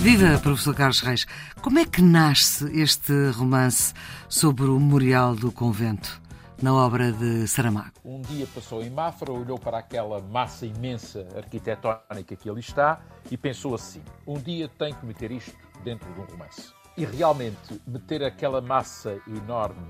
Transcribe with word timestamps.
Viva, 0.00 0.40
professor 0.42 0.74
Carlos 0.74 1.00
Reis. 1.00 1.26
Como 1.62 1.78
é 1.78 1.84
que 1.84 2.02
nasce 2.02 2.64
este 2.76 3.30
romance 3.30 3.94
sobre 4.28 4.64
o 4.64 4.80
memorial 4.80 5.36
do 5.36 5.52
convento? 5.52 6.20
na 6.60 6.74
obra 6.74 7.10
de 7.10 7.46
Saramago. 7.46 7.92
Um 8.04 8.20
dia 8.20 8.46
passou 8.54 8.82
em 8.82 8.90
Mafra, 8.90 9.32
olhou 9.32 9.58
para 9.58 9.78
aquela 9.78 10.20
massa 10.20 10.66
imensa 10.66 11.26
arquitetónica 11.34 12.36
que 12.36 12.50
ali 12.50 12.60
está 12.60 13.00
e 13.30 13.36
pensou 13.38 13.74
assim: 13.74 14.02
um 14.26 14.38
dia 14.38 14.68
tem 14.68 14.92
que 14.92 15.06
meter 15.06 15.30
isto 15.30 15.56
dentro 15.82 16.12
de 16.12 16.20
um 16.20 16.24
romance. 16.24 16.70
E 16.98 17.04
realmente, 17.06 17.80
meter 17.86 18.22
aquela 18.22 18.60
massa 18.60 19.18
enorme 19.26 19.88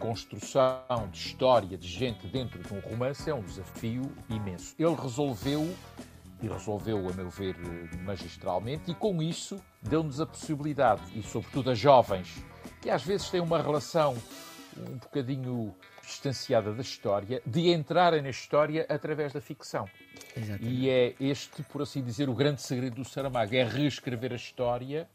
construção, 0.00 1.08
de 1.12 1.18
história, 1.18 1.76
de 1.76 1.86
gente 1.86 2.26
dentro 2.26 2.58
de 2.58 2.72
um 2.72 2.80
romance 2.80 3.28
é 3.28 3.34
um 3.34 3.42
desafio 3.42 4.10
imenso. 4.28 4.74
Ele 4.78 4.94
resolveu 4.94 5.72
e 6.42 6.48
resolveu, 6.48 7.06
a 7.08 7.12
meu 7.12 7.28
ver, 7.28 7.54
magistralmente, 8.02 8.90
e 8.90 8.94
com 8.94 9.22
isso 9.22 9.62
deu-nos 9.82 10.20
a 10.20 10.26
possibilidade, 10.26 11.02
e 11.14 11.22
sobretudo 11.22 11.70
a 11.70 11.74
jovens, 11.74 12.42
que 12.80 12.88
às 12.88 13.04
vezes 13.04 13.28
têm 13.28 13.40
uma 13.40 13.60
relação 13.60 14.16
um 14.78 14.96
bocadinho 14.96 15.74
distanciada 16.02 16.72
da 16.72 16.80
história, 16.80 17.42
de 17.44 17.70
entrarem 17.70 18.22
na 18.22 18.30
história 18.30 18.86
através 18.88 19.34
da 19.34 19.40
ficção. 19.40 19.86
Exatamente. 20.34 20.74
E 20.74 20.88
é 20.88 21.14
este, 21.20 21.62
por 21.64 21.82
assim 21.82 22.02
dizer, 22.02 22.28
o 22.30 22.34
grande 22.34 22.62
segredo 22.62 22.96
do 22.96 23.04
Saramago, 23.04 23.54
é 23.54 23.62
reescrever 23.62 24.32
a 24.32 24.36
história 24.36 25.06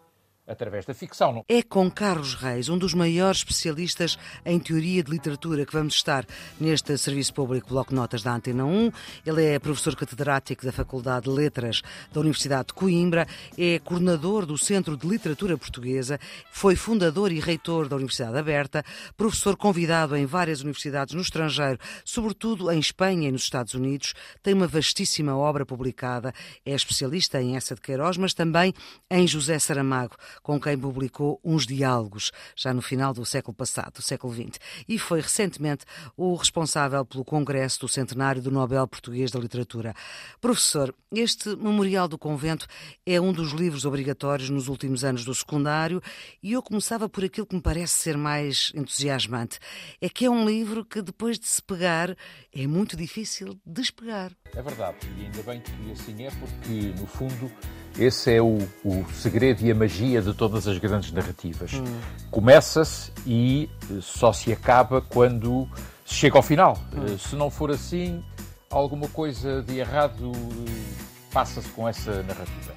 através 0.47 0.85
da 0.85 0.93
ficção. 0.93 1.43
É 1.47 1.61
com 1.61 1.89
Carlos 1.89 2.35
Reis, 2.35 2.69
um 2.69 2.77
dos 2.77 2.93
maiores 2.93 3.39
especialistas 3.39 4.17
em 4.45 4.59
teoria 4.59 5.03
de 5.03 5.11
literatura, 5.11 5.65
que 5.65 5.73
vamos 5.73 5.95
estar 5.95 6.25
neste 6.59 6.97
Serviço 6.97 7.33
Público 7.33 7.69
Bloco 7.69 7.93
Notas 7.93 8.21
da 8.21 8.33
Antena 8.33 8.65
1. 8.65 8.91
Ele 9.25 9.43
é 9.43 9.59
professor 9.59 9.95
catedrático 9.95 10.65
da 10.65 10.71
Faculdade 10.71 11.25
de 11.25 11.31
Letras 11.31 11.81
da 12.11 12.19
Universidade 12.19 12.67
de 12.67 12.73
Coimbra, 12.73 13.27
é 13.57 13.79
coordenador 13.79 14.45
do 14.45 14.57
Centro 14.57 14.95
de 14.95 15.07
Literatura 15.07 15.57
Portuguesa, 15.57 16.19
foi 16.51 16.75
fundador 16.75 17.31
e 17.31 17.39
reitor 17.39 17.87
da 17.87 17.95
Universidade 17.95 18.37
Aberta, 18.37 18.83
professor 19.17 19.57
convidado 19.57 20.15
em 20.15 20.25
várias 20.25 20.61
universidades 20.61 21.13
no 21.13 21.21
estrangeiro, 21.21 21.79
sobretudo 22.03 22.71
em 22.71 22.79
Espanha 22.79 23.29
e 23.29 23.31
nos 23.31 23.43
Estados 23.43 23.73
Unidos, 23.73 24.13
tem 24.43 24.53
uma 24.53 24.67
vastíssima 24.67 25.35
obra 25.35 25.65
publicada, 25.65 26.33
é 26.65 26.73
especialista 26.73 27.41
em 27.41 27.55
essa 27.55 27.75
de 27.75 27.81
Queiroz, 27.81 28.17
mas 28.17 28.33
também 28.33 28.73
em 29.09 29.27
José 29.27 29.57
Saramago 29.59 30.15
com 30.41 30.59
quem 30.59 30.77
publicou 30.77 31.39
uns 31.43 31.65
diálogos, 31.65 32.31
já 32.55 32.73
no 32.73 32.81
final 32.81 33.13
do 33.13 33.25
século 33.25 33.53
passado, 33.53 33.93
do 33.93 34.01
século 34.01 34.33
XX, 34.33 34.59
e 34.87 34.97
foi 34.97 35.21
recentemente 35.21 35.85
o 36.15 36.35
responsável 36.35 37.05
pelo 37.05 37.25
Congresso 37.25 37.81
do 37.81 37.87
Centenário 37.87 38.41
do 38.41 38.51
Nobel 38.51 38.87
Português 38.87 39.31
da 39.31 39.39
Literatura. 39.39 39.93
Professor, 40.39 40.93
este 41.11 41.55
Memorial 41.55 42.07
do 42.07 42.17
Convento 42.17 42.67
é 43.05 43.19
um 43.19 43.31
dos 43.31 43.51
livros 43.51 43.85
obrigatórios 43.85 44.49
nos 44.49 44.67
últimos 44.67 45.03
anos 45.03 45.23
do 45.23 45.33
secundário 45.33 46.01
e 46.41 46.53
eu 46.53 46.61
começava 46.61 47.07
por 47.07 47.23
aquilo 47.23 47.47
que 47.47 47.55
me 47.55 47.61
parece 47.61 47.93
ser 47.93 48.17
mais 48.17 48.71
entusiasmante. 48.75 49.59
É 50.01 50.09
que 50.09 50.25
é 50.25 50.29
um 50.29 50.45
livro 50.45 50.85
que 50.85 51.01
depois 51.01 51.39
de 51.39 51.47
se 51.47 51.61
pegar 51.61 52.15
é 52.53 52.67
muito 52.67 52.95
difícil 52.95 53.59
despegar. 53.65 54.31
É 54.53 54.61
verdade, 54.61 54.97
e 55.17 55.25
ainda 55.25 55.43
bem 55.43 55.61
que 55.61 55.91
assim 55.91 56.23
é, 56.25 56.31
porque 56.31 56.99
no 56.99 57.07
fundo 57.07 57.51
esse 57.97 58.33
é 58.33 58.41
o, 58.41 58.57
o 58.83 59.05
segredo 59.13 59.65
e 59.65 59.71
a 59.71 59.75
magia 59.75 60.21
de 60.21 60.33
todas 60.33 60.67
as 60.67 60.77
grandes 60.77 61.11
narrativas. 61.11 61.73
Hum. 61.73 62.01
Começa-se 62.29 63.11
e 63.25 63.69
eh, 63.89 63.99
só 64.01 64.33
se 64.33 64.51
acaba 64.51 65.01
quando 65.01 65.67
se 66.05 66.15
chega 66.15 66.37
ao 66.37 66.43
final. 66.43 66.77
Hum. 66.93 67.05
Eh, 67.13 67.17
se 67.17 67.35
não 67.35 67.49
for 67.49 67.71
assim, 67.71 68.23
alguma 68.69 69.07
coisa 69.07 69.61
de 69.61 69.77
errado 69.77 70.31
eh, 70.33 71.05
passa-se 71.31 71.69
com 71.69 71.87
essa 71.87 72.21
narrativa. 72.23 72.75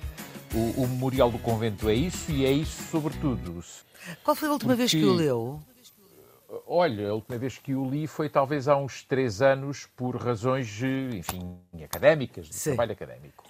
O, 0.55 0.83
o, 0.83 0.89
Memorial 0.89 1.31
do 1.31 1.39
Convento 1.39 1.89
é 1.89 1.95
isso 1.95 2.31
e 2.31 2.47
é 2.47 2.53
isso 2.53 2.83
sobretudo. 2.91 3.63
Qual 4.25 4.35
foi 4.35 4.49
a 4.49 4.53
última 4.53 4.75
Porque... 4.75 4.79
vez 4.79 4.91
que 4.93 5.05
o 5.05 5.13
leu? 5.13 5.61
Olha, 6.67 7.11
a 7.11 7.15
última 7.15 7.37
vez 7.37 7.59
que 7.59 7.75
o 7.75 7.91
li 7.91 8.07
foi 8.07 8.31
talvez 8.31 8.69
há 8.69 8.77
uns 8.77 9.03
três 9.03 9.43
anos 9.43 9.87
por 9.95 10.17
razões, 10.17 10.81
enfim, 11.13 11.59
académicas, 11.85 12.47
de 12.47 12.55
Sim. 12.55 12.71
trabalho 12.71 12.93
académico. 12.93 13.45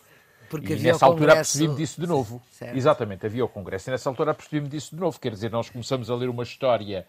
Porque 0.48 0.74
e 0.74 0.80
nessa 0.80 1.06
altura 1.06 1.32
apercebi-me 1.32 1.76
disso 1.76 2.00
de 2.00 2.06
novo. 2.06 2.42
Certo. 2.50 2.76
Exatamente, 2.76 3.26
havia 3.26 3.44
o 3.44 3.48
Congresso. 3.48 3.88
E 3.88 3.92
nessa 3.92 4.08
altura 4.08 4.30
apercebi-me 4.32 4.68
disso 4.68 4.94
de 4.94 5.00
novo. 5.00 5.18
Quer 5.20 5.32
dizer, 5.32 5.50
nós 5.50 5.68
começamos 5.70 6.10
a 6.10 6.14
ler 6.14 6.28
uma 6.28 6.42
história 6.42 7.06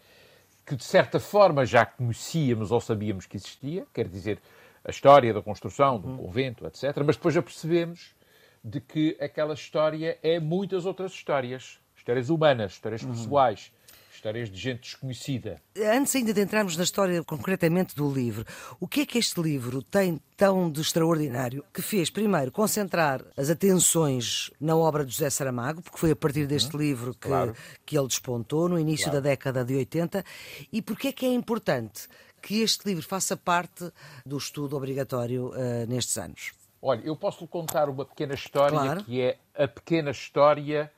que 0.66 0.76
de 0.76 0.84
certa 0.84 1.18
forma 1.18 1.64
já 1.64 1.84
conhecíamos 1.84 2.70
ou 2.70 2.80
sabíamos 2.80 3.26
que 3.26 3.36
existia, 3.36 3.84
quer 3.92 4.06
dizer, 4.06 4.40
a 4.84 4.90
história 4.90 5.32
da 5.34 5.42
construção 5.42 5.98
do 5.98 6.08
uhum. 6.08 6.16
convento, 6.18 6.66
etc. 6.66 6.96
Mas 7.04 7.16
depois 7.16 7.36
apercebemos 7.36 8.14
de 8.62 8.80
que 8.80 9.16
aquela 9.20 9.54
história 9.54 10.18
é 10.22 10.38
muitas 10.38 10.86
outras 10.86 11.12
histórias. 11.12 11.78
Histórias 11.96 12.30
humanas, 12.30 12.72
histórias 12.72 13.02
uhum. 13.02 13.10
pessoais, 13.10 13.72
histórias 14.20 14.50
de 14.50 14.58
gente 14.58 14.80
desconhecida. 14.82 15.62
Antes 15.96 16.14
ainda 16.14 16.34
de 16.34 16.42
entrarmos 16.42 16.76
na 16.76 16.84
história 16.84 17.24
concretamente 17.24 17.96
do 17.96 18.12
livro, 18.12 18.44
o 18.78 18.86
que 18.86 19.00
é 19.00 19.06
que 19.06 19.16
este 19.16 19.40
livro 19.40 19.82
tem 19.82 20.20
tão 20.36 20.70
de 20.70 20.82
extraordinário 20.82 21.64
que 21.72 21.80
fez, 21.80 22.10
primeiro, 22.10 22.52
concentrar 22.52 23.24
as 23.34 23.48
atenções 23.48 24.50
na 24.60 24.76
obra 24.76 25.06
de 25.06 25.12
José 25.12 25.30
Saramago, 25.30 25.80
porque 25.80 25.96
foi 25.96 26.10
a 26.10 26.16
partir 26.16 26.46
deste 26.46 26.74
uhum, 26.76 26.82
livro 26.82 27.14
que, 27.14 27.28
claro. 27.28 27.54
que 27.86 27.96
ele 27.96 28.06
despontou, 28.06 28.68
no 28.68 28.78
início 28.78 29.06
claro. 29.06 29.22
da 29.22 29.30
década 29.30 29.64
de 29.64 29.74
80, 29.74 30.22
e 30.70 30.82
porque 30.82 31.08
é 31.08 31.12
que 31.12 31.24
é 31.24 31.32
importante 31.32 32.06
que 32.42 32.60
este 32.60 32.86
livro 32.86 33.02
faça 33.02 33.38
parte 33.38 33.90
do 34.24 34.36
estudo 34.36 34.76
obrigatório 34.76 35.48
uh, 35.48 35.86
nestes 35.88 36.18
anos? 36.18 36.52
Olha, 36.82 37.00
eu 37.04 37.16
posso 37.16 37.42
lhe 37.42 37.48
contar 37.48 37.88
uma 37.88 38.04
pequena 38.04 38.34
história 38.34 38.78
claro. 38.78 39.04
que 39.04 39.20
é 39.22 39.38
a 39.54 39.66
pequena 39.66 40.10
história 40.10 40.90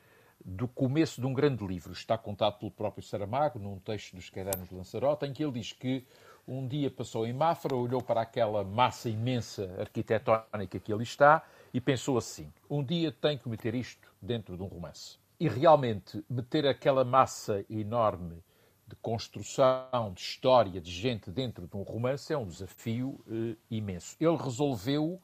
do 0.45 0.67
começo 0.67 1.21
de 1.21 1.27
um 1.27 1.33
grande 1.33 1.67
livro. 1.67 1.93
Está 1.93 2.19
contado 2.19 2.59
pelo 2.59 2.71
próprio 2.71 3.03
Saramago, 3.03 3.59
num 3.59 3.79
texto 3.79 4.17
dos 4.17 4.29
Cadernos 4.31 4.69
de 4.69 4.75
Lanzarote, 4.75 5.27
em 5.27 5.33
que 5.33 5.43
ele 5.43 5.53
diz 5.53 5.73
que 5.73 6.05
um 6.47 6.67
dia 6.67 6.91
passou 6.91 7.27
em 7.27 7.33
Mafra, 7.33 7.75
olhou 7.77 8.03
para 8.03 8.21
aquela 8.21 8.65
massa 8.65 9.09
imensa 9.09 9.75
arquitetónica 9.79 10.79
que 10.81 10.93
ali 10.93 11.05
está 11.05 11.45
e 11.73 11.81
pensou 11.81 12.19
assim: 12.19 12.53
um 12.69 12.83
dia 12.83 13.13
tenho 13.13 13.39
que 13.39 13.49
meter 13.49 13.75
isto 13.75 14.09
dentro 14.21 14.57
de 14.57 14.63
um 14.63 14.67
romance. 14.67 15.19
E 15.39 15.49
realmente, 15.49 16.25
meter 16.29 16.67
aquela 16.67 17.05
massa 17.05 17.65
enorme 17.69 18.43
de 18.87 18.97
construção, 18.97 20.13
de 20.13 20.21
história, 20.21 20.81
de 20.81 20.91
gente 20.91 21.31
dentro 21.31 21.67
de 21.67 21.77
um 21.77 21.83
romance 21.83 22.33
é 22.33 22.37
um 22.37 22.47
desafio 22.47 23.19
eh, 23.29 23.57
imenso. 23.71 24.17
Ele 24.21 24.37
resolveu, 24.37 25.21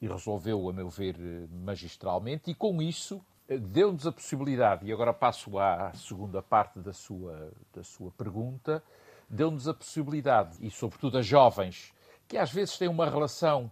e 0.00 0.06
resolveu, 0.06 0.68
a 0.68 0.72
meu 0.72 0.88
ver, 0.88 1.16
eh, 1.18 1.46
magistralmente, 1.50 2.50
e 2.50 2.54
com 2.54 2.80
isso 2.80 3.20
deu-nos 3.58 4.06
a 4.06 4.12
possibilidade, 4.12 4.86
e 4.86 4.92
agora 4.92 5.12
passo 5.12 5.58
à 5.58 5.92
segunda 5.94 6.42
parte 6.42 6.78
da 6.78 6.92
sua, 6.92 7.52
da 7.74 7.82
sua 7.82 8.10
pergunta, 8.12 8.82
deu-nos 9.28 9.66
a 9.66 9.74
possibilidade, 9.74 10.56
e 10.60 10.70
sobretudo 10.70 11.18
a 11.18 11.22
jovens, 11.22 11.92
que 12.28 12.38
às 12.38 12.52
vezes 12.52 12.78
têm 12.78 12.88
uma 12.88 13.08
relação 13.08 13.70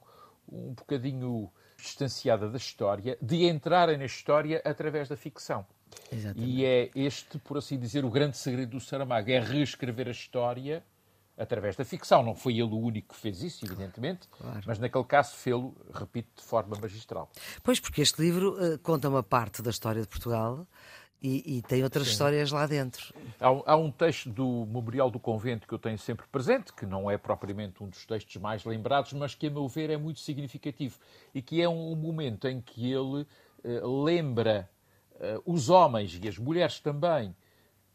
um 0.51 0.73
bocadinho 0.73 1.51
distanciada 1.77 2.49
da 2.49 2.57
história, 2.57 3.17
de 3.23 3.47
entrarem 3.49 3.97
na 3.97 4.05
história 4.05 4.61
através 4.65 5.09
da 5.09 5.17
ficção. 5.17 5.65
Exatamente. 6.11 6.51
E 6.51 6.65
é 6.65 6.91
este, 6.95 7.39
por 7.39 7.57
assim 7.57 7.79
dizer, 7.79 8.05
o 8.05 8.11
grande 8.11 8.37
segredo 8.37 8.71
do 8.71 8.81
Saramago, 8.81 9.31
é 9.31 9.39
reescrever 9.39 10.09
a 10.09 10.11
história 10.11 10.83
através 11.39 11.77
da 11.77 11.85
ficção. 11.85 12.23
Não 12.23 12.35
foi 12.35 12.55
ele 12.55 12.75
o 12.75 12.79
único 12.79 13.15
que 13.15 13.21
fez 13.21 13.43
isso, 13.43 13.65
evidentemente, 13.65 14.29
claro. 14.29 14.61
mas 14.67 14.79
naquele 14.79 15.05
caso 15.05 15.35
fê-lo, 15.37 15.75
repito, 15.95 16.29
de 16.37 16.43
forma 16.43 16.77
magistral. 16.81 17.31
Pois, 17.63 17.79
porque 17.79 18.03
este 18.03 18.21
livro 18.21 18.55
uh, 18.55 18.79
conta 18.81 19.09
uma 19.09 19.23
parte 19.23 19.63
da 19.63 19.71
história 19.71 20.03
de 20.03 20.09
Portugal 20.09 20.67
e, 21.23 21.59
e 21.59 21.63
tem 21.63 21.83
outras 21.83 22.07
Sim. 22.07 22.13
histórias 22.13 22.51
lá 22.51 22.67
dentro. 22.67 23.15
Há, 23.41 23.73
há, 23.73 23.77
um 23.77 23.91
texto 23.91 24.31
do 24.31 24.67
Memorial 24.67 25.11
do 25.11 25.19
Convento 25.19 25.67
que 25.67 25.75
eu 25.75 25.79
tenho 25.79 25.99
sempre 25.99 26.27
presente, 26.31 26.73
que 26.73 26.87
não 26.87 27.11
é 27.11 27.17
propriamente 27.17 27.83
um 27.83 27.89
dos 27.89 28.05
textos 28.05 28.37
mais 28.37 28.65
lembrados, 28.65 29.13
mas 29.13 29.35
que, 29.35 29.47
a 29.47 29.51
meu 29.51 29.69
ver, 29.69 29.91
é 29.91 29.97
muito 29.97 30.21
significativo 30.21 30.99
e 31.35 31.41
que 31.41 31.63
é 31.63 31.69
um, 31.69 31.93
um 31.93 31.97
momento 31.97 32.47
em 32.47 32.61
que 32.61 32.91
ele 32.91 33.27
uh, 33.65 34.05
lembra 34.05 34.69
uh, 35.15 35.43
os 35.45 35.69
homens 35.69 36.19
e 36.23 36.29
as 36.29 36.39
mulheres 36.39 36.81
também 36.81 37.35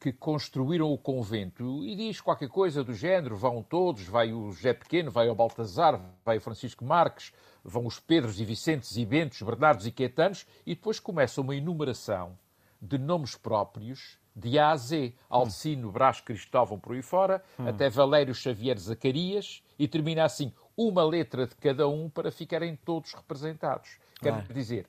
que 0.03 0.11
construíram 0.11 0.91
o 0.91 0.97
convento 0.97 1.81
e 1.85 1.95
diz 1.95 2.19
qualquer 2.19 2.49
coisa 2.49 2.83
do 2.83 2.93
género: 2.93 3.37
vão 3.37 3.63
todos, 3.63 4.03
vai 4.03 4.33
o 4.33 4.51
José 4.51 4.73
Pequeno, 4.73 5.09
vai 5.09 5.29
o 5.29 5.35
Baltazar, 5.35 5.97
vai 6.25 6.39
o 6.39 6.41
Francisco 6.41 6.83
Marques, 6.83 7.31
vão 7.63 7.85
os 7.85 8.01
Pedros 8.01 8.37
e 8.37 8.43
Vicentes 8.43 8.97
e 8.97 9.05
Bentos, 9.05 9.41
Bernardos 9.41 9.87
e 9.87 9.91
Quetanos, 9.91 10.45
e 10.65 10.75
depois 10.75 10.99
começa 10.99 11.39
uma 11.39 11.55
enumeração 11.55 12.37
de 12.81 12.97
nomes 12.97 13.37
próprios 13.37 14.19
de 14.35 14.59
A 14.59 14.71
a 14.71 14.75
Z, 14.75 15.13
Alcino, 15.29 15.89
Brás, 15.89 16.19
Cristóvão, 16.19 16.77
por 16.77 16.95
aí 16.95 17.01
fora, 17.01 17.41
hum. 17.57 17.69
até 17.69 17.89
Valério 17.89 18.35
Xavier 18.35 18.77
Zacarias, 18.77 19.63
e 19.79 19.87
termina 19.87 20.25
assim, 20.25 20.51
uma 20.75 21.05
letra 21.05 21.47
de 21.47 21.55
cada 21.55 21.87
um 21.87 22.09
para 22.09 22.29
ficarem 22.29 22.75
todos 22.75 23.13
representados. 23.13 23.99
Quer 24.19 24.41
dizer, 24.51 24.87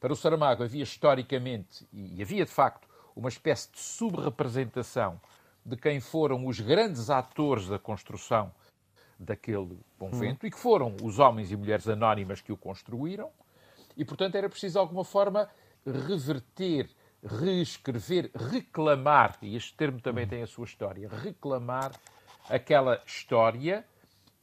para 0.00 0.12
o 0.12 0.16
Saramago 0.16 0.62
havia 0.62 0.84
historicamente, 0.84 1.86
e 1.92 2.22
havia 2.22 2.44
de 2.46 2.52
facto, 2.52 2.88
uma 3.14 3.28
espécie 3.28 3.70
de 3.70 3.78
subrepresentação 3.78 5.20
de 5.64 5.76
quem 5.76 6.00
foram 6.00 6.46
os 6.46 6.60
grandes 6.60 7.08
atores 7.08 7.68
da 7.68 7.78
construção 7.78 8.52
daquele 9.18 9.78
convento 9.98 10.44
hum. 10.44 10.48
e 10.48 10.50
que 10.50 10.58
foram 10.58 10.94
os 11.02 11.18
homens 11.18 11.50
e 11.50 11.56
mulheres 11.56 11.88
anónimas 11.88 12.40
que 12.40 12.52
o 12.52 12.56
construíram. 12.56 13.30
E, 13.96 14.04
portanto, 14.04 14.34
era 14.34 14.48
preciso, 14.48 14.74
de 14.74 14.78
alguma 14.78 15.04
forma, 15.04 15.48
reverter, 15.86 16.90
reescrever, 17.22 18.30
reclamar, 18.34 19.38
e 19.40 19.56
este 19.56 19.74
termo 19.74 20.00
também 20.00 20.26
hum. 20.26 20.28
tem 20.28 20.42
a 20.42 20.46
sua 20.46 20.64
história, 20.64 21.08
reclamar 21.08 21.92
aquela 22.48 23.00
história 23.06 23.84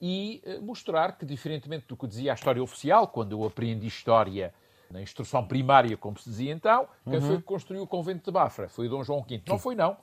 e 0.01 0.41
eh, 0.43 0.59
mostrar 0.59 1.17
que, 1.17 1.25
diferentemente 1.25 1.85
do 1.87 1.95
que 1.95 2.07
dizia 2.07 2.31
a 2.31 2.33
história 2.33 2.63
oficial, 2.63 3.07
quando 3.07 3.33
eu 3.33 3.45
aprendi 3.45 3.85
história 3.85 4.51
na 4.91 5.01
instrução 5.01 5.45
primária, 5.45 5.95
como 5.97 6.17
se 6.17 6.29
dizia 6.29 6.51
então, 6.51 6.87
quem 7.03 7.15
uhum. 7.15 7.21
foi 7.21 7.37
que 7.37 7.43
construiu 7.43 7.83
o 7.83 7.87
convento 7.87 8.29
de 8.29 8.31
Mafra? 8.31 8.69
Foi 8.69 8.87
Dom 8.89 9.03
João 9.03 9.23
V. 9.23 9.41
Não 9.47 9.57
foi, 9.57 9.75
não. 9.75 9.97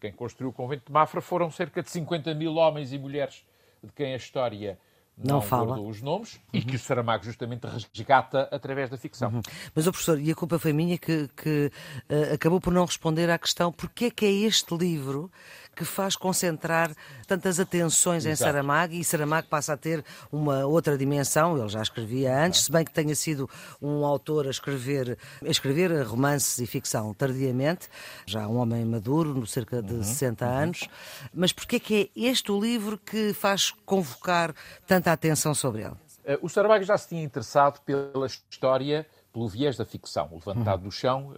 Quem 0.00 0.12
construiu 0.12 0.50
o 0.50 0.52
convento 0.52 0.86
de 0.86 0.92
Mafra 0.92 1.20
foram 1.20 1.50
cerca 1.50 1.82
de 1.82 1.90
50 1.90 2.34
mil 2.34 2.54
homens 2.56 2.92
e 2.92 2.98
mulheres 2.98 3.44
de 3.82 3.92
quem 3.92 4.12
a 4.12 4.16
história 4.16 4.78
não, 5.16 5.36
não 5.36 5.42
fala. 5.42 5.80
os 5.80 6.02
nomes 6.02 6.34
uhum. 6.34 6.40
e 6.54 6.62
que 6.62 6.76
o 6.76 6.78
Saramago 6.78 7.24
justamente 7.24 7.66
resgata 7.66 8.48
através 8.50 8.90
da 8.90 8.96
ficção. 8.96 9.30
Uhum. 9.30 9.42
Mas, 9.74 9.86
o 9.86 9.92
professor, 9.92 10.18
e 10.20 10.30
a 10.30 10.34
culpa 10.34 10.58
foi 10.58 10.72
minha 10.72 10.98
que, 10.98 11.28
que 11.36 11.70
uh, 12.10 12.34
acabou 12.34 12.60
por 12.60 12.72
não 12.72 12.84
responder 12.84 13.30
à 13.30 13.38
questão 13.38 13.72
porque 13.72 14.06
é 14.06 14.10
que 14.10 14.26
é 14.26 14.30
este 14.30 14.76
livro 14.76 15.30
que 15.74 15.84
faz 15.84 16.16
concentrar 16.16 16.90
tantas 17.26 17.58
atenções 17.58 18.24
Exato. 18.24 18.32
em 18.32 18.36
Saramago 18.36 18.94
e 18.94 19.04
Saramago 19.04 19.48
passa 19.48 19.72
a 19.72 19.76
ter 19.76 20.04
uma 20.30 20.64
outra 20.64 20.96
dimensão, 20.96 21.58
ele 21.58 21.68
já 21.68 21.82
escrevia 21.82 22.36
antes, 22.36 22.64
se 22.64 22.72
bem 22.72 22.84
que 22.84 22.92
tenha 22.92 23.14
sido 23.14 23.48
um 23.80 24.04
autor 24.04 24.46
a 24.46 24.50
escrever, 24.50 25.18
a 25.44 25.48
escrever 25.48 26.02
romances 26.06 26.58
e 26.58 26.66
ficção 26.66 27.12
tardiamente, 27.14 27.88
já 28.26 28.46
um 28.46 28.56
homem 28.56 28.84
maduro, 28.84 29.46
cerca 29.46 29.82
de 29.82 29.94
uhum. 29.94 30.02
60 30.02 30.44
uhum. 30.44 30.52
anos, 30.52 30.88
mas 31.32 31.52
porquê 31.52 31.76
é 31.76 31.80
que 31.80 32.10
é 32.16 32.20
este 32.20 32.52
o 32.52 32.60
livro 32.60 32.98
que 32.98 33.32
faz 33.32 33.72
convocar 33.84 34.54
tanta 34.86 35.12
atenção 35.12 35.54
sobre 35.54 35.82
ele? 35.82 35.96
Eh, 36.24 36.38
o 36.40 36.48
Saramago 36.48 36.84
já 36.84 36.96
se 36.96 37.08
tinha 37.08 37.22
interessado 37.22 37.80
pela 37.80 38.26
história 38.26 39.06
pelo 39.34 39.48
viés 39.48 39.76
da 39.76 39.84
ficção, 39.84 40.28
o 40.30 40.36
levantado 40.36 40.82
uhum. 40.82 40.88
do 40.88 40.92
chão, 40.92 41.34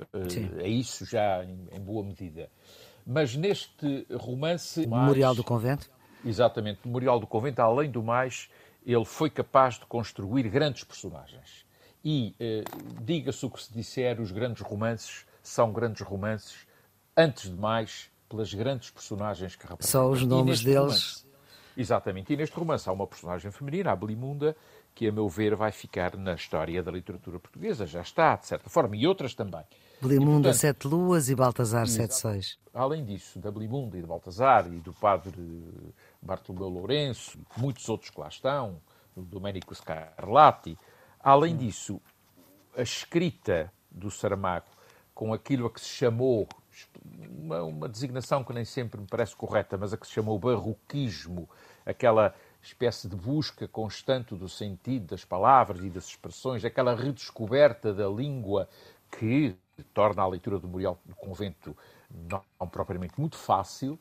é 0.58 0.68
isso 0.68 1.06
já 1.06 1.42
em, 1.42 1.66
em 1.72 1.80
boa 1.80 2.04
medida. 2.04 2.50
Mas 3.06 3.36
neste 3.36 4.06
romance. 4.12 4.80
Memorial 4.80 5.30
mais, 5.30 5.36
do 5.36 5.44
Convento? 5.44 5.90
Exatamente, 6.24 6.80
Memorial 6.84 7.20
do 7.20 7.26
Convento, 7.26 7.60
além 7.62 7.88
do 7.88 8.02
mais, 8.02 8.48
ele 8.84 9.04
foi 9.04 9.30
capaz 9.30 9.74
de 9.74 9.86
construir 9.86 10.48
grandes 10.48 10.82
personagens. 10.82 11.64
E, 12.04 12.34
eh, 12.38 12.64
diga-se 13.02 13.44
o 13.46 13.50
que 13.50 13.62
se 13.62 13.72
disser, 13.72 14.20
os 14.20 14.32
grandes 14.32 14.62
romances 14.62 15.24
são 15.42 15.72
grandes 15.72 16.02
romances, 16.02 16.66
antes 17.16 17.50
de 17.50 17.56
mais, 17.56 18.10
pelas 18.28 18.52
grandes 18.52 18.90
personagens 18.90 19.54
que 19.54 19.66
representam. 19.66 20.00
Só 20.02 20.10
os 20.10 20.22
nomes 20.24 20.62
deles. 20.62 20.76
Romance, 20.76 21.26
exatamente. 21.76 22.32
E 22.32 22.36
neste 22.36 22.56
romance 22.56 22.88
há 22.88 22.92
uma 22.92 23.06
personagem 23.06 23.50
feminina, 23.52 23.92
a 23.92 23.96
Belimunda, 23.96 24.56
que, 24.96 25.06
a 25.06 25.12
meu 25.12 25.28
ver, 25.28 25.54
vai 25.54 25.70
ficar 25.70 26.16
na 26.16 26.32
história 26.32 26.82
da 26.82 26.90
literatura 26.90 27.38
portuguesa. 27.38 27.84
Já 27.86 28.00
está, 28.00 28.34
de 28.34 28.46
certa 28.46 28.70
forma, 28.70 28.96
e 28.96 29.06
outras 29.06 29.34
também. 29.34 29.62
Belimunda, 30.00 30.54
Sete 30.54 30.88
Luas 30.88 31.28
e 31.28 31.34
Baltazar, 31.34 31.86
Sete 31.86 32.14
Sóis. 32.14 32.58
Além 32.72 33.04
disso, 33.04 33.38
da 33.38 33.50
Belimunda 33.50 33.98
e 33.98 34.00
de 34.00 34.06
Baltazar 34.06 34.66
e 34.72 34.80
do 34.80 34.94
padre 34.94 35.34
Bartolomeu 36.20 36.68
Lourenço, 36.68 37.38
muitos 37.58 37.86
outros 37.90 38.10
que 38.10 38.18
lá 38.18 38.28
estão, 38.28 38.80
o 39.14 39.20
Domenico 39.20 39.74
Scarlatti. 39.74 40.78
Além 41.20 41.54
disso, 41.54 42.00
a 42.74 42.82
escrita 42.82 43.70
do 43.90 44.10
Saramago 44.10 44.76
com 45.14 45.32
aquilo 45.32 45.66
a 45.66 45.70
que 45.70 45.80
se 45.80 45.88
chamou, 45.88 46.48
uma, 47.38 47.62
uma 47.62 47.88
designação 47.88 48.44
que 48.44 48.52
nem 48.52 48.64
sempre 48.64 49.00
me 49.00 49.06
parece 49.06 49.36
correta, 49.36 49.76
mas 49.76 49.92
a 49.92 49.96
que 49.96 50.06
se 50.06 50.12
chamou 50.12 50.38
barroquismo, 50.38 51.48
aquela 51.86 52.34
espécie 52.66 53.08
de 53.08 53.16
busca 53.16 53.66
constante 53.68 54.34
do 54.34 54.48
sentido 54.48 55.06
das 55.06 55.24
palavras 55.24 55.82
e 55.84 55.90
das 55.90 56.06
expressões, 56.06 56.64
aquela 56.64 56.94
redescoberta 56.94 57.92
da 57.92 58.08
língua 58.08 58.68
que 59.10 59.56
torna 59.94 60.22
a 60.22 60.26
leitura 60.26 60.58
do 60.58 60.66
Memorial 60.66 60.98
do 61.04 61.14
Convento 61.14 61.76
não, 62.10 62.42
não 62.58 62.68
propriamente 62.68 63.18
muito 63.18 63.36
fácil, 63.36 63.98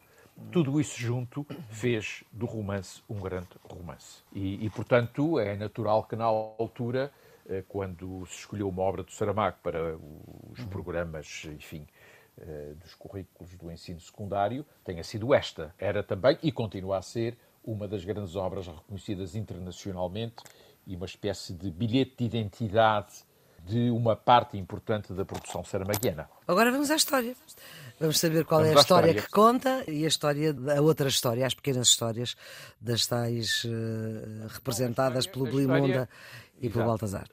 tudo 0.52 0.82
isso 0.82 1.00
junto 1.00 1.46
fez 1.70 2.24
do 2.32 2.46
romance 2.46 3.02
um 3.10 3.20
grande 3.20 3.50
romance. 3.64 4.22
E, 4.34 4.66
e, 4.66 4.70
portanto, 4.70 5.40
é 5.40 5.56
natural 5.56 6.04
que 6.04 6.16
na 6.16 6.26
altura, 6.26 7.12
eh, 7.48 7.64
quando 7.70 8.26
se 8.26 8.40
escolheu 8.40 8.68
uma 8.68 8.82
obra 8.82 9.02
do 9.02 9.12
Saramago 9.12 9.58
para 9.64 9.96
os 10.52 10.60
uhum. 10.60 10.68
programas, 10.68 11.46
enfim, 11.46 11.88
eh, 12.38 12.74
dos 12.82 12.94
currículos 12.96 13.56
do 13.56 13.72
ensino 13.72 14.00
secundário, 14.02 14.66
tenha 14.84 15.04
sido 15.06 15.34
esta. 15.34 15.74
Era 15.80 16.04
também, 16.04 16.38
e 16.44 16.52
continua 16.52 16.98
a 16.98 17.02
ser, 17.02 17.38
uma 17.66 17.88
das 17.88 18.06
grandes 18.06 18.36
obras 18.36 18.68
reconhecidas 18.68 19.36
internacionalmente 19.36 20.36
e 20.86 20.96
uma 20.96 21.06
espécie 21.06 21.54
de 21.54 21.72
bilhete 21.72 22.16
de 22.18 22.26
identidade 22.26 23.26
de 23.66 23.90
uma 23.90 24.16
parte 24.16 24.58
importante 24.58 25.12
da 25.12 25.26
produção 25.26 25.64
saramaguiana. 25.64 26.30
Agora 26.48 26.72
vamos 26.72 26.92
à 26.92 26.96
história. 26.96 27.36
Vamos 28.00 28.20
saber 28.20 28.46
qual 28.46 28.62
vamos 28.62 28.76
é 28.76 28.78
a 28.78 28.82
história, 28.82 29.08
história, 29.08 29.22
que 29.24 29.32
conta 29.32 29.84
e 29.90 30.06
a 30.06 30.08
história, 30.08 30.56
a 30.78 30.82
outra 30.82 31.08
história, 31.08 31.46
as 31.46 31.56
pequenas 31.56 31.88
histórias 31.88 32.36
das 32.80 33.08
tais 33.08 33.64
uh, 33.64 34.48
representadas 34.50 35.26
pelo 35.26 35.46
Blimunda 35.46 36.08
e 36.62 36.70
pelo 36.70 36.86
Baltazar. 36.86 37.28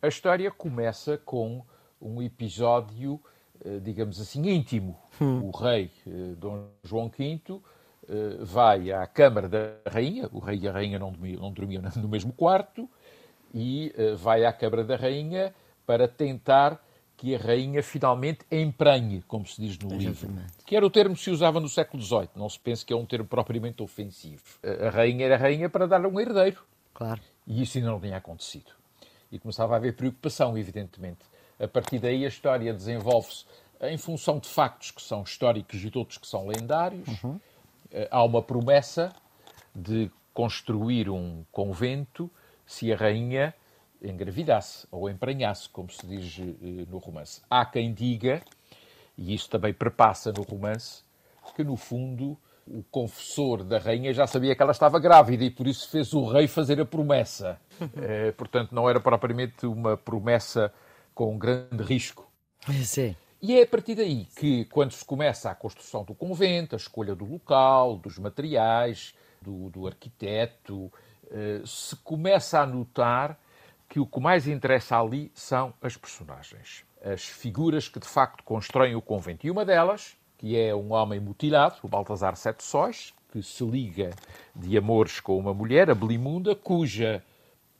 A 0.00 0.08
história 0.08 0.50
começa 0.50 1.18
com 1.18 1.62
um 2.00 2.22
episódio, 2.22 3.20
uh, 3.64 3.80
digamos 3.80 4.18
assim, 4.18 4.48
íntimo. 4.48 4.98
Hum. 5.20 5.42
O 5.42 5.50
rei 5.50 5.90
uh, 6.06 6.34
Dom 6.36 6.68
João 6.82 7.10
V 7.10 7.60
vai 8.40 8.92
à 8.92 9.06
Câmara 9.06 9.48
da 9.48 9.90
Rainha, 9.90 10.28
o 10.32 10.38
rei 10.38 10.58
e 10.60 10.68
a 10.68 10.72
rainha 10.72 10.98
não 10.98 11.12
dormiam, 11.12 11.40
não 11.40 11.52
dormiam 11.52 11.82
no 11.96 12.08
mesmo 12.08 12.32
quarto, 12.32 12.88
e 13.52 13.92
vai 14.18 14.44
à 14.44 14.52
Câmara 14.52 14.84
da 14.84 14.96
Rainha 14.96 15.54
para 15.86 16.08
tentar 16.08 16.82
que 17.16 17.34
a 17.34 17.38
rainha 17.38 17.82
finalmente 17.82 18.40
emprenhe, 18.50 19.22
como 19.22 19.46
se 19.46 19.60
diz 19.60 19.78
no 19.78 19.96
livro. 19.96 20.28
Que 20.66 20.74
era 20.76 20.84
o 20.84 20.90
termo 20.90 21.14
que 21.14 21.22
se 21.22 21.30
usava 21.30 21.60
no 21.60 21.68
século 21.68 22.02
XVIII. 22.02 22.30
Não 22.34 22.48
se 22.48 22.58
pense 22.58 22.84
que 22.84 22.92
é 22.92 22.96
um 22.96 23.06
termo 23.06 23.26
propriamente 23.26 23.82
ofensivo. 23.82 24.42
A 24.84 24.90
rainha 24.90 25.24
era 25.24 25.36
rainha 25.36 25.70
para 25.70 25.86
dar 25.86 26.04
um 26.04 26.20
herdeiro. 26.20 26.62
Claro. 26.92 27.20
E 27.46 27.62
isso 27.62 27.78
ainda 27.78 27.90
não 27.90 28.00
tinha 28.00 28.16
acontecido. 28.16 28.72
E 29.30 29.38
começava 29.38 29.74
a 29.74 29.76
haver 29.76 29.94
preocupação, 29.94 30.58
evidentemente. 30.58 31.20
A 31.58 31.68
partir 31.68 32.00
daí 32.00 32.24
a 32.24 32.28
história 32.28 32.74
desenvolve-se 32.74 33.44
em 33.80 33.96
função 33.96 34.40
de 34.40 34.48
factos 34.48 34.90
que 34.90 35.00
são 35.00 35.22
históricos 35.22 35.84
e 35.84 35.90
de 35.90 35.96
outros 35.96 36.18
que 36.18 36.26
são 36.26 36.48
lendários. 36.48 37.06
Uhum. 37.22 37.38
Eh, 37.94 38.08
há 38.10 38.24
uma 38.24 38.42
promessa 38.42 39.14
de 39.74 40.10
construir 40.34 41.08
um 41.08 41.44
convento 41.52 42.28
se 42.66 42.92
a 42.92 42.96
rainha 42.96 43.54
engravidasse 44.02 44.86
ou 44.90 45.08
emprenhasse, 45.08 45.68
como 45.68 45.90
se 45.90 46.04
diz 46.04 46.38
eh, 46.40 46.84
no 46.90 46.98
romance. 46.98 47.40
Há 47.48 47.64
quem 47.64 47.94
diga, 47.94 48.42
e 49.16 49.32
isso 49.32 49.48
também 49.48 49.72
perpassa 49.72 50.32
no 50.32 50.42
romance, 50.42 51.04
que 51.54 51.62
no 51.62 51.76
fundo 51.76 52.36
o 52.66 52.82
confessor 52.90 53.62
da 53.62 53.78
rainha 53.78 54.12
já 54.12 54.26
sabia 54.26 54.56
que 54.56 54.62
ela 54.62 54.72
estava 54.72 54.98
grávida 54.98 55.44
e 55.44 55.50
por 55.50 55.66
isso 55.66 55.88
fez 55.88 56.12
o 56.14 56.24
rei 56.26 56.48
fazer 56.48 56.80
a 56.80 56.84
promessa. 56.84 57.60
É, 57.96 58.32
portanto, 58.36 58.74
não 58.74 58.88
era 58.88 58.98
propriamente 58.98 59.66
uma 59.66 59.96
promessa 59.96 60.72
com 61.14 61.38
grande 61.38 61.82
risco. 61.84 62.28
Sim. 62.82 63.14
E 63.46 63.58
é 63.58 63.64
a 63.64 63.66
partir 63.66 63.94
daí 63.94 64.26
que, 64.34 64.64
quando 64.64 64.92
se 64.92 65.04
começa 65.04 65.50
a 65.50 65.54
construção 65.54 66.02
do 66.02 66.14
convento, 66.14 66.74
a 66.74 66.78
escolha 66.78 67.14
do 67.14 67.26
local, 67.26 67.98
dos 67.98 68.18
materiais, 68.18 69.14
do, 69.38 69.68
do 69.68 69.86
arquiteto, 69.86 70.90
eh, 71.30 71.60
se 71.66 71.94
começa 71.96 72.58
a 72.58 72.64
notar 72.64 73.38
que 73.86 74.00
o 74.00 74.06
que 74.06 74.18
mais 74.18 74.48
interessa 74.48 74.98
ali 74.98 75.30
são 75.34 75.74
as 75.82 75.94
personagens, 75.94 76.86
as 77.04 77.24
figuras 77.24 77.86
que 77.86 78.00
de 78.00 78.08
facto 78.08 78.42
constroem 78.44 78.96
o 78.96 79.02
convento. 79.02 79.46
E 79.46 79.50
uma 79.50 79.62
delas, 79.62 80.16
que 80.38 80.58
é 80.58 80.74
um 80.74 80.94
homem 80.94 81.20
mutilado, 81.20 81.76
o 81.82 81.88
Baltazar 81.88 82.36
Sete 82.36 82.64
Sóis, 82.64 83.12
que 83.30 83.42
se 83.42 83.62
liga 83.62 84.14
de 84.56 84.78
amores 84.78 85.20
com 85.20 85.36
uma 85.36 85.52
mulher, 85.52 85.90
a 85.90 85.94
Belimunda, 85.94 86.56
cuja 86.56 87.22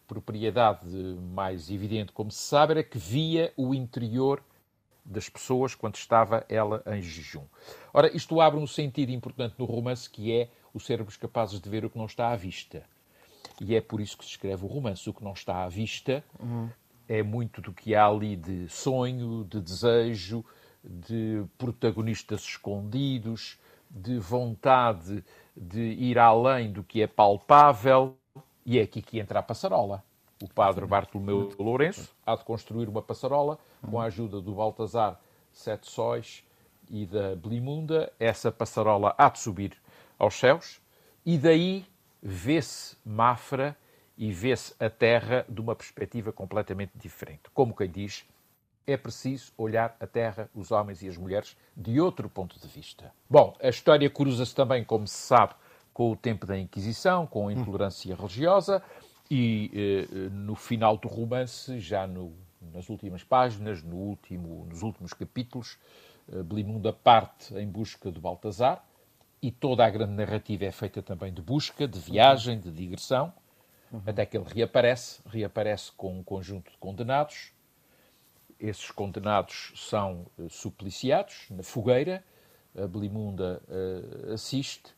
propriedade 0.07 0.95
mais 1.35 1.71
evidente, 1.71 2.13
como 2.13 2.31
se 2.31 2.43
sabe, 2.43 2.73
era 2.73 2.83
que 2.85 2.99
via 2.99 3.51
o 3.57 3.73
interior 3.73 4.43
das 5.05 5.29
pessoas 5.29 5.75
quando 5.75 5.97
estava 5.97 6.45
ela 6.49 6.83
em 6.87 7.03
jejum. 7.03 7.45
Ora, 7.93 8.15
isto 8.17 8.41
abre 8.41 8.59
um 8.59 8.67
sentido 8.67 9.11
importante 9.11 9.55
no 9.59 9.65
romance 9.65 10.09
que 10.09 10.33
é 10.33 10.49
os 10.73 10.87
sermos 10.87 11.17
capazes 11.17 11.61
de 11.61 11.69
ver 11.69 11.85
o 11.85 11.91
que 11.91 11.99
não 11.99 12.07
está 12.07 12.31
à 12.31 12.37
vista. 12.37 12.83
E 13.61 13.75
é 13.77 13.81
por 13.81 14.01
isso 14.01 14.17
que 14.17 14.25
se 14.25 14.33
escreve 14.33 14.65
o 14.65 14.69
romance. 14.69 15.09
O 15.09 15.15
que 15.15 15.23
não 15.23 15.33
está 15.33 15.63
à 15.63 15.69
vista 15.69 16.25
uhum. 16.41 16.69
é 17.09 17.23
muito 17.23 17.61
do 17.61 17.73
que 17.73 17.95
há 17.95 18.07
ali 18.07 18.35
de 18.35 18.69
sonho, 18.69 19.45
de 19.45 19.61
desejo, 19.61 20.45
de 20.83 21.45
protagonistas 21.57 22.43
escondidos, 22.43 23.59
de 23.89 24.19
vontade 24.19 25.25
de 25.57 25.81
ir 25.81 26.19
além 26.19 26.73
do 26.73 26.83
que 26.83 27.03
é 27.03 27.07
palpável. 27.07 28.17
E 28.67 28.79
é 28.79 28.83
aqui 28.83 29.03
que 29.03 29.21
entra 29.21 29.39
a 29.39 29.43
passarola. 29.43 30.03
O 30.45 30.49
padre 30.49 30.85
Bartolomeu 30.85 31.55
Lourenço 31.59 32.15
há 32.27 32.37
de 32.37 32.45
construir 32.45 32.87
uma 32.87 33.01
passarola 33.01 33.59
com 33.81 33.99
a 33.99 34.05
ajuda 34.05 34.43
do 34.43 34.53
Baltazar 34.53 35.19
Sete 35.51 35.91
Sóis 35.91 36.45
e 36.91 37.07
da 37.07 37.35
Blimunda, 37.35 38.13
essa 38.21 38.53
passarola 38.53 39.15
há 39.17 39.31
de 39.31 39.39
subir 39.39 39.75
aos 40.19 40.35
céus 40.35 40.83
e 41.25 41.39
daí 41.39 41.87
vê-se 42.23 42.95
Mafra 43.07 43.75
e 44.19 44.31
vê-se 44.33 44.75
a 44.79 44.91
Terra 44.91 45.47
de 45.49 45.63
uma 45.63 45.75
perspectiva 45.75 46.31
completamente 46.31 46.93
diferente. 46.95 47.45
Como 47.55 47.75
quem 47.75 47.91
diz, 47.91 48.27
é 48.87 48.99
preciso 48.99 49.51
olhar 49.57 49.97
a 49.99 50.07
Terra, 50.07 50.51
os 50.55 50.71
homens 50.71 51.01
e 51.03 51.09
as 51.09 51.17
mulheres 51.17 51.57
de 51.75 51.99
outro 51.99 52.29
ponto 52.29 52.61
de 52.61 52.69
vista. 52.69 53.11
Bom, 53.31 53.57
a 53.63 53.71
história 53.71 54.11
cruza-se 54.11 54.55
também, 54.55 54.85
como 54.85 55.07
se 55.07 55.17
sabe, 55.17 55.55
com 55.95 56.11
o 56.11 56.17
tempo 56.17 56.45
da 56.45 56.59
Inquisição, 56.59 57.27
com 57.27 57.49
a 57.49 57.53
intolerância 57.53 58.15
religiosa 58.15 58.83
e 59.37 59.73
eh, 59.75 60.29
no 60.31 60.55
final 60.55 60.97
do 60.97 61.09
romance, 61.09 61.81
já 61.81 62.07
no, 62.07 62.33
nas 62.73 62.89
últimas 62.89 63.25
páginas, 63.25 63.83
no 63.83 63.97
último, 63.97 64.65
nos 64.67 64.81
últimos 64.81 65.13
capítulos, 65.13 65.77
eh, 66.33 66.41
Blimunda 66.41 66.93
parte 66.93 67.53
em 67.57 67.67
busca 67.67 68.13
de 68.13 68.21
Baltazar 68.21 68.87
e 69.43 69.51
toda 69.51 69.85
a 69.85 69.91
grande 69.91 70.13
narrativa 70.13 70.67
é 70.67 70.71
feita 70.71 71.03
também 71.03 71.35
de 71.35 71.43
busca, 71.43 71.89
de 71.89 71.99
viagem, 71.99 72.61
de 72.61 72.71
digressão, 72.71 73.33
uhum. 73.91 74.03
até 74.07 74.25
que 74.25 74.39
ele 74.39 74.47
reaparece, 74.47 75.21
reaparece 75.27 75.91
com 75.97 76.17
um 76.17 76.23
conjunto 76.23 76.71
de 76.71 76.79
condenados. 76.79 77.53
Esses 78.61 78.93
condenados 78.93 79.73
são 79.75 80.27
uh, 80.39 80.49
supliciados 80.49 81.47
na 81.51 81.65
fogueira, 81.65 82.25
a 82.79 82.87
Belimunda 82.87 83.61
uh, 83.69 84.33
assiste, 84.33 84.94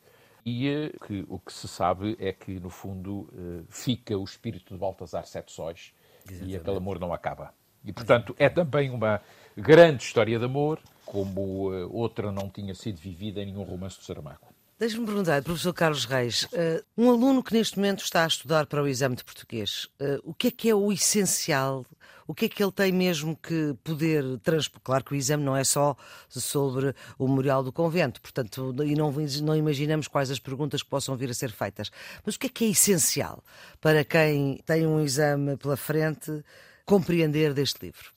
e 0.47 0.93
que, 1.05 1.25
o 1.27 1.37
que 1.39 1.51
se 1.51 1.67
sabe 1.67 2.15
é 2.19 2.31
que, 2.31 2.57
no 2.57 2.69
fundo, 2.69 3.29
fica 3.67 4.17
o 4.17 4.23
espírito 4.23 4.73
de 4.73 4.79
Baltasar 4.79 5.25
Sete 5.27 5.51
Sóis 5.51 5.91
Exatamente. 6.25 6.53
e 6.53 6.55
aquele 6.55 6.77
amor 6.77 6.99
não 6.99 7.11
acaba. 7.11 7.53
E, 7.83 7.91
portanto, 7.91 8.33
é 8.39 8.47
também 8.47 8.89
uma 8.89 9.21
grande 9.57 10.03
história 10.03 10.39
de 10.39 10.45
amor, 10.45 10.79
como 11.05 11.69
outra 11.91 12.31
não 12.31 12.49
tinha 12.49 12.73
sido 12.73 12.97
vivida 12.97 13.41
em 13.41 13.47
nenhum 13.47 13.63
romance 13.63 13.97
do 13.97 14.05
Saramago. 14.05 14.47
Deixe-me 14.79 15.05
perguntar, 15.05 15.43
professor 15.43 15.73
Carlos 15.73 16.05
Reis, 16.05 16.43
uh, 16.43 16.83
um 16.97 17.09
aluno 17.09 17.43
que 17.43 17.53
neste 17.53 17.77
momento 17.77 18.03
está 18.03 18.23
a 18.23 18.27
estudar 18.27 18.67
para 18.67 18.81
o 18.81 18.87
exame 18.87 19.15
de 19.15 19.25
português, 19.25 19.89
o 20.23 20.33
que 20.33 20.47
é 20.47 20.51
que 20.51 20.69
é 20.69 20.75
o 20.75 20.93
essencial? 20.93 21.85
O 22.27 22.35
que 22.35 22.45
é 22.45 22.49
que 22.49 22.61
ele 22.61 22.73
tem 22.73 22.91
mesmo 22.91 23.37
que 23.37 23.73
poder 23.83 24.37
transpor? 24.39 24.81
Claro 24.83 25.03
que 25.05 25.13
o 25.13 25.15
exame 25.15 25.43
não 25.43 25.55
é 25.55 25.63
só 25.63 25.95
sobre 26.27 26.93
o 27.17 27.25
memorial 27.25 27.63
do 27.63 27.71
convento, 27.71 28.21
portanto, 28.21 28.75
e 28.83 28.93
não, 28.95 29.13
não 29.43 29.55
imaginamos 29.55 30.09
quais 30.09 30.29
as 30.29 30.37
perguntas 30.37 30.83
que 30.83 30.89
possam 30.89 31.15
vir 31.15 31.29
a 31.29 31.33
ser 31.33 31.51
feitas. 31.51 31.89
Mas 32.25 32.35
o 32.35 32.39
que 32.39 32.47
é 32.47 32.49
que 32.49 32.65
é 32.65 32.67
essencial 32.67 33.41
para 33.79 34.03
quem 34.03 34.57
tem 34.65 34.85
um 34.85 34.99
exame 34.99 35.55
pela 35.55 35.77
frente 35.77 36.43
compreender 36.85 37.53
deste 37.53 37.85
livro? 37.85 38.11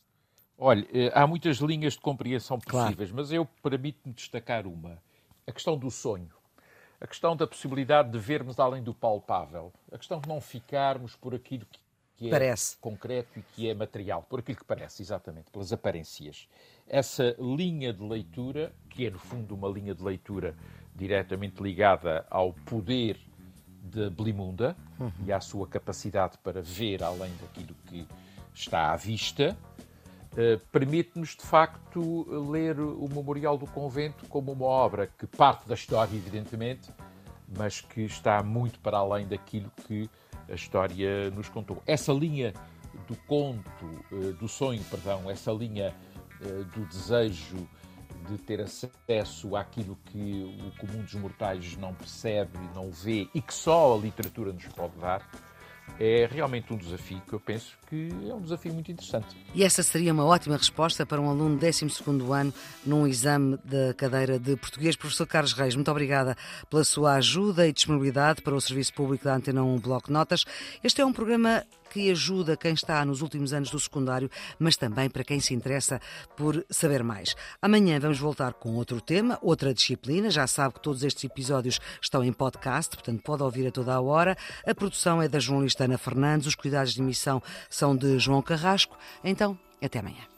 Olha, 0.59 0.87
eh, 0.93 1.13
há 1.15 1.27
muitas 1.27 1.59
linhas 1.59 1.93
de 1.93 2.01
compreensão 2.01 2.59
possíveis, 2.59 3.11
claro. 3.11 3.15
mas 3.15 3.31
eu 3.33 3.47
permito-me 3.63 4.13
destacar 4.13 4.67
uma. 4.67 4.99
A 5.47 5.53
questão 5.53 5.79
do 5.79 5.91
sonho 5.91 6.31
a 7.01 7.07
questão 7.07 7.35
da 7.35 7.47
possibilidade 7.47 8.11
de 8.11 8.19
vermos 8.19 8.61
além 8.61 8.83
do 8.83 8.93
palpável, 8.93 9.73
a 9.91 9.97
questão 9.97 10.21
de 10.21 10.29
não 10.29 10.39
ficarmos 10.39 11.17
por 11.17 11.35
aquilo 11.35 11.65
que 11.65 11.79
é 12.29 12.31
parece. 12.31 12.77
concreto 12.79 13.39
e 13.39 13.43
que 13.43 13.69
é 13.69 13.75
material, 13.75 14.23
por 14.29 14.41
aquilo 14.41 14.59
que 14.59 14.65
parece, 14.65 15.03
exatamente, 15.03 15.51
pelas 15.51 15.73
aparências. 15.73 16.49
Essa 16.87 17.35
linha 17.39 17.93
de 17.93 18.03
leitura, 18.03 18.73
que 18.89 19.07
é 19.07 19.11
no 19.11 19.19
fundo 19.19 19.55
uma 19.55 19.69
linha 19.69 19.95
de 19.95 20.03
leitura 20.03 20.55
diretamente 20.95 21.63
ligada 21.63 22.27
ao 22.29 22.53
poder 22.53 23.19
de 23.83 24.11
Blimunda 24.11 24.77
uhum. 24.99 25.11
e 25.27 25.33
à 25.33 25.41
sua 25.41 25.67
capacidade 25.67 26.37
para 26.39 26.61
ver 26.61 27.03
além 27.03 27.33
daquilo 27.41 27.75
que 27.87 28.07
está 28.55 28.93
à 28.93 28.97
vista, 28.97 29.57
Uh, 30.33 30.65
permite-nos, 30.71 31.31
de 31.35 31.43
facto, 31.43 32.25
ler 32.49 32.79
o 32.79 33.09
Memorial 33.09 33.59
do 33.59 33.67
Convento 33.67 34.27
como 34.29 34.53
uma 34.53 34.65
obra 34.65 35.09
que 35.19 35.27
parte 35.27 35.67
da 35.67 35.75
história, 35.75 36.15
evidentemente, 36.15 36.89
mas 37.59 37.81
que 37.81 38.03
está 38.03 38.41
muito 38.41 38.79
para 38.79 38.99
além 38.99 39.27
daquilo 39.27 39.73
que 39.89 40.09
a 40.51 40.55
história 40.55 41.31
nos 41.31 41.49
contou. 41.49 41.83
Essa 41.87 42.13
linha 42.13 42.53
do 43.07 43.17
conto, 43.27 43.87
uh, 44.13 44.33
do 44.35 44.49
sonho, 44.49 44.83
perdão, 44.91 45.31
essa 45.31 45.53
linha 45.53 45.95
uh, 46.41 46.65
do 46.65 46.85
desejo 46.87 47.69
de 48.29 48.39
ter 48.39 48.61
acesso 48.61 49.57
àquilo 49.57 49.97
que 50.07 50.57
o 50.67 50.79
comum 50.79 51.03
dos 51.03 51.15
mortais 51.15 51.77
não 51.77 51.95
percebe, 51.95 52.59
não 52.75 52.91
vê 52.91 53.29
e 53.35 53.41
que 53.41 53.55
só 53.55 53.95
a 53.95 53.99
literatura 53.99 54.53
nos 54.53 54.67
pode 54.67 54.97
dar, 54.99 55.29
é 55.99 56.29
realmente 56.31 56.73
um 56.73 56.77
desafio 56.77 57.21
que 57.27 57.33
eu 57.33 57.41
penso 57.41 57.79
que 57.91 58.09
é 58.29 58.33
um 58.33 58.41
desafio 58.41 58.73
muito 58.73 58.93
interessante. 58.93 59.37
E 59.53 59.65
essa 59.65 59.83
seria 59.83 60.13
uma 60.13 60.25
ótima 60.25 60.57
resposta 60.57 61.05
para 61.05 61.21
um 61.21 61.29
aluno 61.29 61.57
do 61.57 61.61
12 61.61 61.87
ano 62.33 62.55
num 62.87 63.07
exame 63.07 63.59
da 63.65 63.93
cadeira 63.95 64.39
de 64.39 64.57
português. 64.57 64.95
Professor 64.95 65.27
Carlos 65.27 65.53
Reis, 65.53 65.75
muito 65.75 65.91
obrigada 65.91 66.37
pela 66.69 66.85
sua 66.85 67.15
ajuda 67.15 67.67
e 67.67 67.73
disponibilidade 67.73 68.43
para 68.43 68.55
o 68.55 68.61
Serviço 68.61 68.95
Público 68.95 69.25
da 69.25 69.35
Antena 69.35 69.65
1 69.65 69.79
Bloco 69.81 70.13
Notas. 70.13 70.45
Este 70.85 71.01
é 71.01 71.05
um 71.05 71.13
programa 71.13 71.65
que 71.93 72.11
ajuda 72.11 72.57
quem 72.57 72.73
está 72.73 73.05
nos 73.05 73.21
últimos 73.23 73.53
anos 73.53 73.71
do 73.71 73.79
secundário, 73.79 74.31
mas 74.59 74.77
também 74.77 75.11
para 75.11 75.25
quem 75.25 75.41
se 75.41 75.53
interessa 75.55 76.01
por 76.37 76.65
saber 76.71 77.03
mais. 77.03 77.35
Amanhã 77.61 77.99
vamos 77.99 78.19
voltar 78.19 78.55
com 78.55 78.75
outro 78.75 79.01
tema, 79.01 79.39
outra 79.43 79.75
disciplina. 79.75 80.31
Já 80.31 80.47
sabe 80.47 80.75
que 80.75 80.83
todos 80.83 81.03
estes 81.03 81.25
episódios 81.25 81.81
estão 82.01 82.23
em 82.25 82.33
podcast, 82.33 82.97
portanto 82.97 83.23
pode 83.23 83.43
ouvir 83.43 83.67
a 83.67 83.73
toda 83.73 83.95
a 83.95 84.01
hora. 84.01 84.37
A 84.67 84.75
produção 84.75 85.21
é 85.21 85.29
da 85.29 85.39
jornalista 85.39 85.85
Ana 85.85 85.99
Fernandes, 85.99 86.47
os 86.47 86.55
cuidados 86.55 86.95
de 86.95 87.01
emissão 87.01 87.43
são 87.69 87.97
de 87.97 88.19
João 88.19 88.41
Carrasco. 88.41 88.97
Então, 89.25 89.59
até 89.83 89.99
amanhã. 89.99 90.31